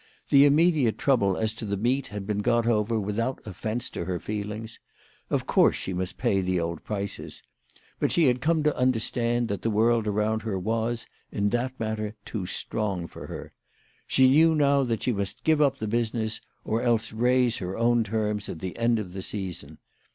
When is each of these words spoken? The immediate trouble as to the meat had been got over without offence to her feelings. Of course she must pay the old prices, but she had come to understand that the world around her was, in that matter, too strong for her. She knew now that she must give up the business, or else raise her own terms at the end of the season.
The 0.29 0.45
immediate 0.47 0.97
trouble 0.97 1.37
as 1.37 1.53
to 1.53 1.63
the 1.63 1.77
meat 1.77 2.07
had 2.07 2.25
been 2.25 2.39
got 2.39 2.65
over 2.65 2.99
without 2.99 3.39
offence 3.45 3.87
to 3.91 4.05
her 4.05 4.19
feelings. 4.19 4.79
Of 5.29 5.45
course 5.45 5.75
she 5.75 5.93
must 5.93 6.17
pay 6.17 6.41
the 6.41 6.59
old 6.59 6.83
prices, 6.83 7.43
but 7.99 8.11
she 8.11 8.25
had 8.25 8.41
come 8.41 8.63
to 8.63 8.75
understand 8.75 9.47
that 9.49 9.61
the 9.61 9.69
world 9.69 10.07
around 10.07 10.41
her 10.41 10.57
was, 10.57 11.05
in 11.31 11.49
that 11.49 11.79
matter, 11.79 12.15
too 12.25 12.47
strong 12.47 13.05
for 13.05 13.27
her. 13.27 13.51
She 14.07 14.27
knew 14.27 14.55
now 14.55 14.81
that 14.81 15.03
she 15.03 15.11
must 15.13 15.43
give 15.43 15.61
up 15.61 15.77
the 15.77 15.87
business, 15.87 16.41
or 16.65 16.81
else 16.81 17.13
raise 17.13 17.57
her 17.57 17.77
own 17.77 18.03
terms 18.03 18.49
at 18.49 18.57
the 18.57 18.75
end 18.79 18.97
of 18.97 19.13
the 19.13 19.21
season. 19.21 19.77